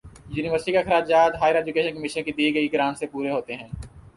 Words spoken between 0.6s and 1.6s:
کے اخراجات ہائیر